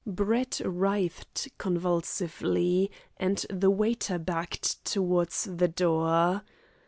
[0.03, 6.41] Brett writhed convulsively, and the waiter backed towards the door.